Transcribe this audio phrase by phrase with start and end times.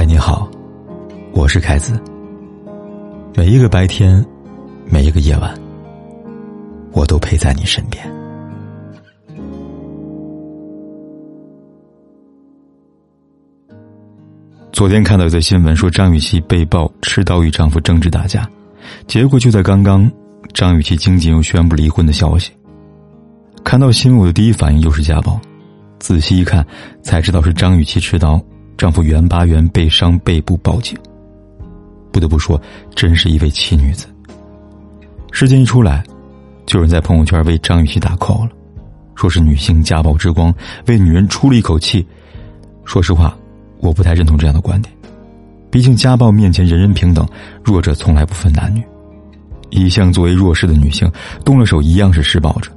[0.00, 0.48] 嗨，你好，
[1.34, 2.00] 我是凯子。
[3.36, 4.24] 每一个白天，
[4.86, 5.54] 每一个夜晚，
[6.92, 8.02] 我都陪在你身边。
[14.72, 18.48] 昨天看到一则新闻，说张雨绮被曝持刀与丈夫争执打架，
[19.06, 20.10] 结果就在刚刚，
[20.54, 22.50] 张雨绮经纪又宣布离婚的消息。
[23.62, 25.38] 看到新闻，我的第一反应又是家暴，
[25.98, 26.66] 仔细一看，
[27.02, 28.42] 才知道是张雨绮持刀。
[28.80, 30.96] 丈夫袁巴元被伤背部报警，
[32.10, 32.58] 不得不说，
[32.94, 34.06] 真是一位奇女子。
[35.32, 36.02] 事件一出来，
[36.64, 38.50] 就有人在朋友圈为张雨绮打 call 了，
[39.14, 40.50] 说是女性家暴之光，
[40.86, 42.06] 为女人出了一口气。
[42.86, 43.36] 说实话，
[43.80, 44.90] 我不太认同这样的观点，
[45.70, 47.28] 毕竟家暴面前人人平等，
[47.62, 48.82] 弱者从来不分男女。
[49.68, 51.06] 一向作为弱势的女性，
[51.44, 52.72] 动了手一样是施暴者。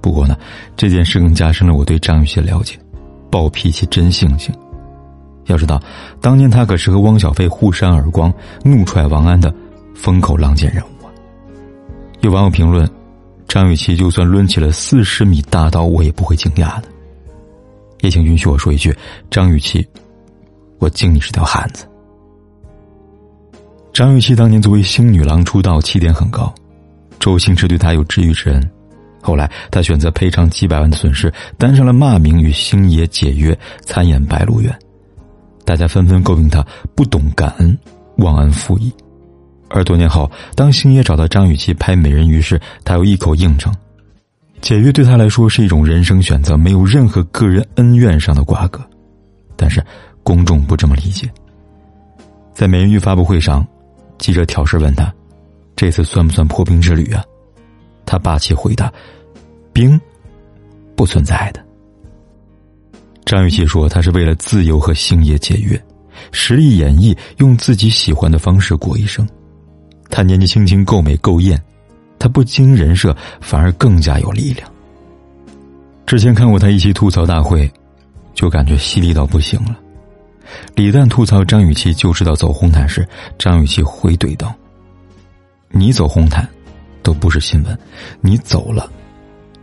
[0.00, 0.36] 不过呢，
[0.76, 2.76] 这件事更加深了我对张雨绮的了解，
[3.30, 4.52] 暴脾气真性情。
[5.46, 5.80] 要知道，
[6.20, 8.32] 当年他可是和汪小菲互扇耳光、
[8.64, 9.52] 怒踹王安的
[9.94, 11.10] 风口浪尖人物啊！
[12.20, 12.88] 有网友评论
[13.46, 16.88] ：“张雨绮就算抡起了四十米大刀，我也不会惊讶的。”
[18.02, 18.94] 也请允许我说一句
[19.30, 19.86] ：“张雨绮，
[20.78, 21.86] 我敬你是条汉子。”
[23.92, 26.52] 张雨绮当年作为星女郎出道，起点很高，
[27.18, 28.70] 周星驰对她有知遇之恩。
[29.22, 34.70] 后来，她选择赔偿几百万的损失，担上了骂名，与星爷解约，参演《白鹿原》。
[35.66, 36.64] 大家纷纷诟病他
[36.94, 37.76] 不懂感恩，
[38.18, 38.90] 忘恩负义。
[39.68, 43.74] 而多年后，当星爷找到张雨绮拍《美人鱼》时，他又一口应承，
[44.60, 48.80] 解约对他来说是一种人生选择，没有任何个人恩怨上的瓜葛。
[49.56, 49.84] 但是
[50.22, 51.28] 公众不这么理解。
[52.54, 53.66] 在《美人鱼》发布会上，
[54.18, 55.12] 记者挑事问他
[55.74, 57.24] ：“这次算不算破冰之旅啊？”
[58.06, 58.90] 他霸气回答
[59.74, 60.00] ：“冰，
[60.94, 61.60] 不存在的。”
[63.26, 65.78] 张雨绮说：“她是为了自由和星爷解约，
[66.30, 69.28] 实力演绎，用自己喜欢的方式过一生。
[70.08, 71.60] 她年纪轻轻够美够艳，
[72.20, 74.70] 她不经人设反而更加有力量。
[76.06, 77.68] 之前看过她一期吐槽大会，
[78.32, 79.76] 就感觉犀利到不行了。
[80.76, 83.06] 李诞吐槽张雨绮就知道走红毯时，
[83.36, 84.54] 张雨绮回怼道
[85.68, 86.48] ：‘你走红毯，
[87.02, 87.76] 都不是新闻，
[88.20, 88.88] 你走了，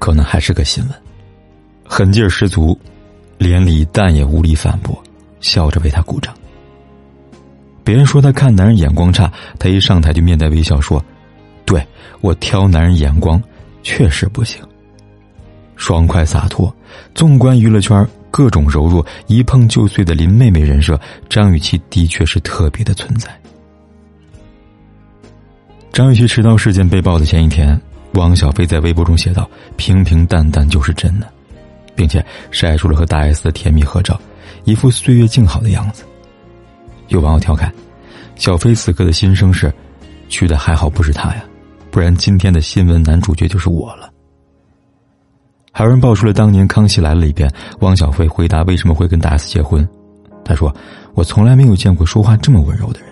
[0.00, 0.92] 可能还是个新闻。’
[1.86, 2.76] 狠劲儿十足。”
[3.42, 5.02] 连李诞也无力反驳，
[5.40, 6.32] 笑着为他鼓掌。
[7.82, 11.04] 别人说他看男人眼光差，他一上台就面带微笑说
[11.66, 11.84] ：“对
[12.20, 13.42] 我挑男人眼光
[13.82, 14.62] 确实不行。”
[15.74, 16.72] 爽快洒脱。
[17.16, 20.98] 纵观娱乐圈各种柔弱、一碰就碎的林妹妹人设，
[21.28, 23.28] 张雨绮的确是特别的存在。
[25.92, 27.78] 张雨绮持刀事件被曝的前一天，
[28.12, 31.26] 汪小菲在微博中写道：“平平淡淡就是真的。”
[31.94, 34.20] 并且晒出了和大 S 的甜蜜合照，
[34.64, 36.04] 一副岁月静好的样子。
[37.08, 37.72] 有网友调侃
[38.36, 39.72] ：“小飞此刻的心声是，
[40.28, 41.44] 去的还好不是他呀，
[41.90, 44.10] 不然今天的新闻男主角就是我了。”
[45.74, 49.88] 还有人爆出了当年《康熙来了》里边汪小菲回答为什么会跟大 S 结婚，
[50.44, 50.74] 他说
[51.14, 53.08] ：“我从来没有见过说话这么温柔的人。”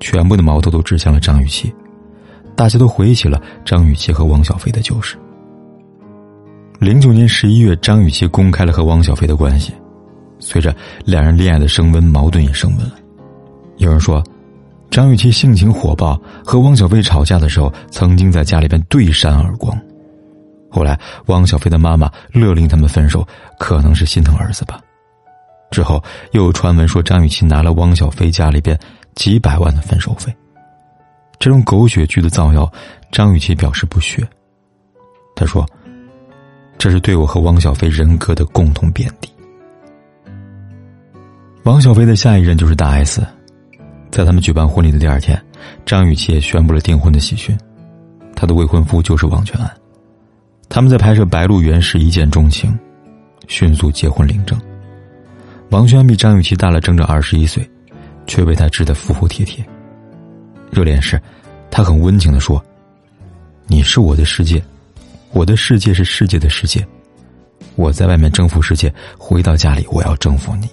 [0.00, 1.74] 全部的矛头都指向了张雨绮，
[2.54, 5.16] 大家都回忆起了张雨绮和汪小菲的旧事。
[6.78, 9.72] 零九年十一月，张雨绮公开了和汪小菲的关系。
[10.38, 10.74] 随着
[11.04, 12.94] 两人恋爱的升温，矛盾也升温了。
[13.78, 14.22] 有人说，
[14.88, 19.76] 张雨绮性情火爆，和汪小菲吵架的时候，曾经在家里边对扇耳光。
[20.70, 20.96] 后来，
[21.26, 23.26] 汪小菲的妈妈勒令他们分手，
[23.58, 24.80] 可能是心疼儿子吧。
[25.72, 26.00] 之后
[26.30, 28.78] 又有传闻说，张雨绮拿了汪小菲家里边
[29.16, 30.32] 几百万的分手费。
[31.40, 32.72] 这种狗血剧的造谣，
[33.10, 34.24] 张雨绮表示不屑。
[35.34, 35.68] 他说。
[36.88, 39.28] 这是对我和汪小菲人格的共同贬低。
[41.64, 43.20] 汪小菲的下一任就是大 S，
[44.10, 45.38] 在他们举办婚礼的第二天，
[45.84, 47.54] 张雨绮也宣布了订婚的喜讯，
[48.34, 49.70] 她的未婚夫就是王全安。
[50.70, 52.74] 他们在拍摄《白鹿原》时一见钟情，
[53.48, 54.58] 迅速结婚领证。
[55.68, 57.70] 王全安比张雨绮大了整整二十一岁，
[58.26, 59.62] 却被她治得服服帖帖。
[60.70, 61.20] 热恋时，
[61.70, 62.64] 他很温情的说
[63.68, 64.64] ：“你是我的世界。”
[65.32, 66.86] 我的世界是世界的世界，
[67.76, 70.68] 我在外面征服世界，回到家里我要征服你。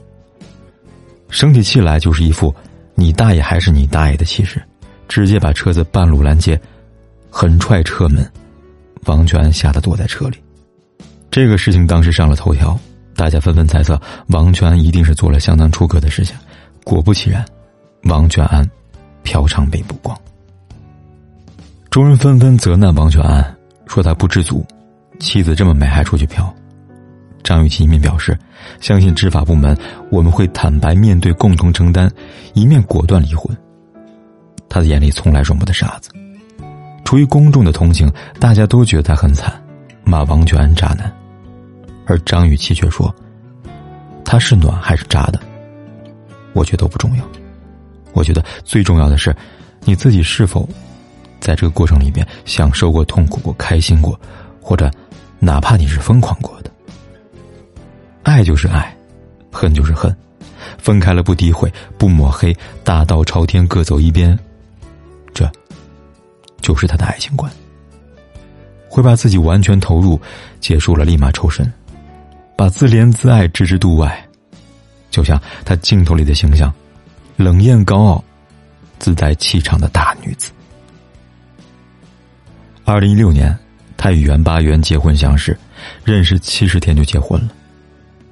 [1.29, 2.53] 生起气来就是一副
[2.93, 4.61] 你大爷还是你大爷的气势，
[5.07, 6.59] 直接把车子半路拦截，
[7.29, 8.25] 狠踹车门，
[9.05, 10.37] 王全安吓得躲在车里。
[11.29, 12.79] 这个事情当时上了头条，
[13.15, 16.35] 大家纷纷猜测王全安一定是做了相当出格的事情。
[16.85, 17.45] 果不其然，
[18.03, 18.65] 王全安
[19.23, 20.17] 嫖娼被曝光，
[21.89, 23.55] 众人纷纷责难王全安。
[23.87, 24.65] 说他不知足，
[25.19, 26.53] 妻子这么美还出去嫖。
[27.43, 28.37] 张雨绮一面表示
[28.81, 29.77] 相信执法部门，
[30.09, 32.11] 我们会坦白面对，共同承担，
[32.53, 33.55] 一面果断离婚。
[34.67, 36.09] 他的眼里从来容不得傻子。
[37.03, 39.53] 出于公众的同情，大家都觉得他很惨，
[40.03, 41.13] 骂王全安渣男，
[42.07, 43.13] 而张雨绮却说
[44.25, 45.39] ：“他是暖还是渣的？
[46.53, 47.23] 我觉得不重要。
[48.13, 49.35] 我觉得最重要的是，
[49.83, 50.67] 你自己是否
[51.45, 54.19] 在这个过程里面享受过、痛苦过、开心过，
[54.59, 54.89] 或者
[55.37, 56.71] 哪怕你是疯狂过的。
[58.23, 58.97] 爱就是爱，
[59.51, 60.13] 恨就是恨，
[60.79, 62.51] 分开了不诋毁、不抹黑，
[62.83, 64.35] 大道朝天，各走一边。”
[65.35, 65.47] 这，
[66.61, 67.51] 就是他的爱情观。
[68.89, 70.19] 会把自己完全投入，
[70.59, 71.71] 结束了立马抽身，
[72.55, 74.27] 把自怜自爱置之度外，
[75.11, 76.73] 就像他镜头里的形象，
[77.35, 78.23] 冷艳高傲、
[78.97, 80.51] 自带气场的大女子。
[82.87, 83.57] 二零一六年，
[83.97, 85.57] 他与袁巴元结婚相识，
[86.03, 87.49] 认识七十天就结婚了。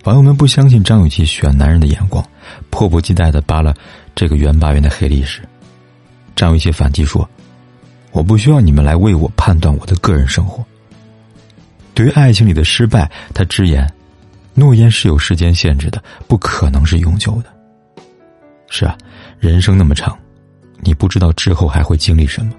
[0.04, 2.24] 网友们不相信张雨绮选男人的眼光，
[2.70, 3.74] 迫不及待的扒了
[4.14, 5.42] 这个袁巴元的黑历史。
[6.36, 7.28] 张雨绮反击说
[8.14, 10.64] ：“我不需要你们来为我判断我的个人生活。
[11.96, 13.92] 对于爱情里的失败，他直言，
[14.54, 17.52] 诺言是有时间限制的，不可能是永久的。
[18.70, 18.96] 是啊，
[19.40, 20.16] 人生那么长，
[20.82, 22.54] 你不知道之后还会经历什么，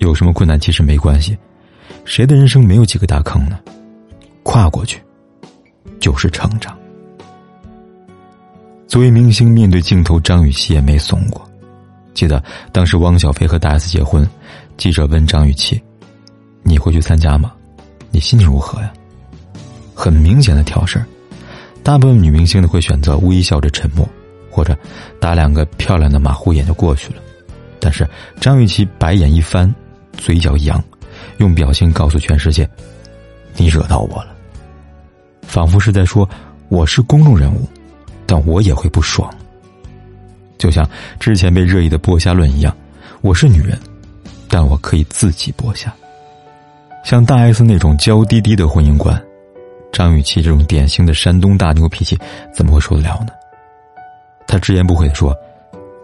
[0.00, 1.36] 有什么困难其实没关系。
[2.04, 3.58] 谁的人生没有几个大坑呢？
[4.42, 5.00] 跨过去，
[6.00, 6.76] 就是成长。
[8.88, 11.48] 作为明星，面对镜头，张雨绮也没怂过。”
[12.12, 12.42] 记得
[12.72, 14.28] 当时汪小菲和大 S 结婚，
[14.76, 15.80] 记者问张雨绮
[16.64, 17.52] ：“你会去参加吗？
[18.10, 18.92] 你心情如何呀？”
[19.94, 21.06] 很明显的挑事儿，
[21.82, 24.08] 大部分女明星呢会选择微笑着沉默，
[24.50, 24.76] 或者
[25.20, 27.20] 打两个漂亮的马虎眼就过去了。
[27.78, 28.08] 但是
[28.40, 29.72] 张雨绮白眼一翻，
[30.16, 30.82] 嘴角一扬，
[31.38, 32.68] 用表情告诉全世界
[33.56, 34.36] ：“你惹到我了。”
[35.42, 36.28] 仿佛是在说
[36.68, 37.68] ：“我是公众人物，
[38.26, 39.32] 但我也会不爽。”
[40.58, 42.76] 就像之前被热议的剥虾论一样，
[43.22, 43.78] 我是女人，
[44.48, 45.92] 但我可以自己剥虾。
[47.02, 49.20] 像大 S 那种娇滴滴的婚姻观，
[49.90, 52.18] 张雨绮这种典型的山东大牛脾气，
[52.54, 53.32] 怎么会受得了呢？
[54.46, 55.34] 他直言不讳的说：“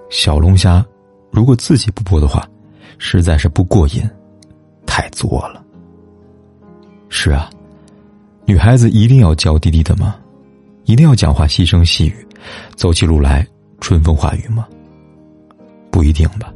[0.08, 0.84] 小龙虾，
[1.30, 2.48] 如果自己不剥的话，
[2.98, 4.02] 实在是不过瘾，
[4.86, 5.62] 太作了。”
[7.08, 7.48] 是啊，
[8.44, 10.16] 女孩子一定要娇滴滴的吗？
[10.84, 12.26] 一定要讲话细声细语，
[12.74, 13.46] 走起路来？
[13.80, 14.66] 春风化雨吗？
[15.90, 16.52] 不一定吧。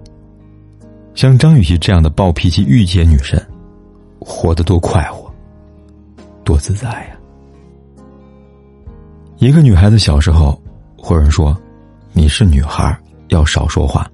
[1.14, 3.44] 像张雨绮这样的暴脾气御姐女神，
[4.18, 5.32] 活得多快活，
[6.44, 7.16] 多自在呀！
[9.38, 10.60] 一个女孩子小时候，
[10.96, 11.56] 或者说
[12.12, 12.98] ：“你是女孩，
[13.28, 14.10] 要少说话。”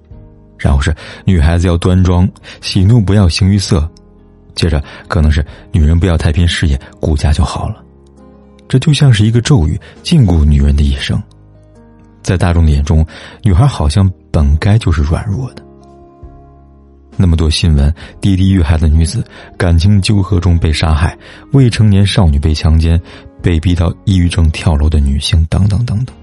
[0.57, 0.95] 然后是
[1.25, 2.27] 女孩子要端庄，
[2.61, 3.89] 喜怒不要形于色。
[4.55, 7.83] 接着可能是女人不要太拼事业，顾家就好了。
[8.67, 11.21] 这就像是一个咒语，禁锢女人的一生。
[12.23, 13.05] 在大众的眼中，
[13.43, 15.63] 女孩好像本该就是软弱的。
[17.15, 19.23] 那么多新闻，滴滴遇害的女子，
[19.57, 21.17] 感情纠葛中被杀害，
[21.53, 22.99] 未成年少女被强奸，
[23.41, 26.15] 被逼到抑郁症跳楼的女性，等等等等。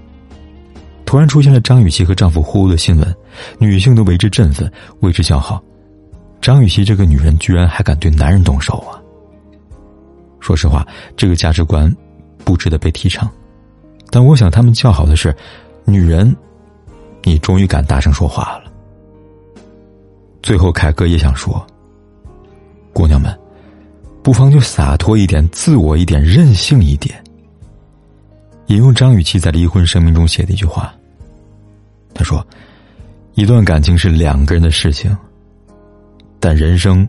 [1.05, 3.15] 突然出现了张雨绮和丈夫互殴的新闻，
[3.59, 4.71] 女性都为之振奋，
[5.01, 5.61] 为之叫好。
[6.41, 8.99] 张雨绮这个女人居然还敢对男人动手啊！
[10.39, 10.85] 说实话，
[11.15, 11.91] 这个价值观
[12.43, 13.29] 不值得被提倡。
[14.09, 15.35] 但我想，他们叫好的是。
[15.87, 16.35] 女人，
[17.23, 18.71] 你终于敢大声说话了。
[20.41, 21.63] 最后，凯哥也想说：
[22.91, 23.31] 姑娘们，
[24.23, 27.23] 不妨就洒脱一点，自我一点，任性一点。
[28.67, 30.93] 引用张雨绮在离婚声明中写的一句话
[32.13, 32.45] ：“他说，
[33.33, 35.15] 一段感情是两个人的事情，
[36.39, 37.07] 但人生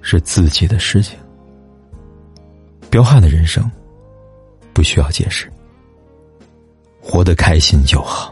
[0.00, 1.18] 是自己的事情。
[2.90, 3.70] 彪悍的人生，
[4.72, 5.50] 不需要解释。”
[7.04, 8.31] 活得开心就好。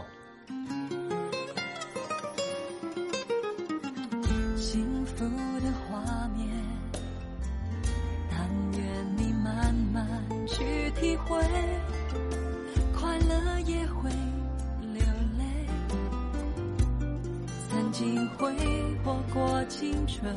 [17.91, 18.55] 曾经挥
[19.03, 20.33] 霍过青春，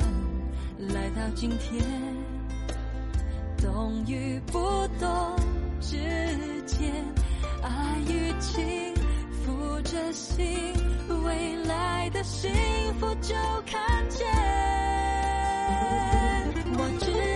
[0.93, 1.81] 来到今天，
[3.63, 4.59] 懂与不
[4.99, 5.37] 懂
[5.81, 5.97] 之
[6.67, 6.93] 间。
[7.63, 8.93] 爱与情，
[9.45, 10.75] 付着心，
[11.25, 12.51] 未来的幸
[12.99, 14.27] 福就看见。
[16.77, 17.34] 我知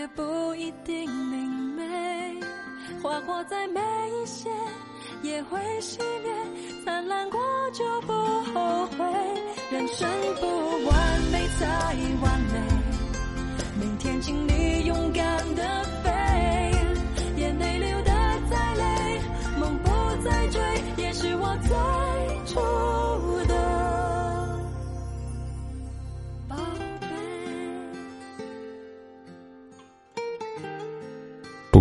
[0.00, 2.40] 也不一定明媚，
[3.02, 3.78] 花火再美
[4.10, 4.48] 一些
[5.20, 6.32] 也会熄灭，
[6.86, 7.38] 灿烂过
[7.74, 9.04] 就不后悔，
[9.70, 10.08] 人生
[10.40, 10.46] 不
[10.86, 11.66] 完美才
[12.22, 12.58] 完美。
[13.78, 15.99] 每天请你勇敢的。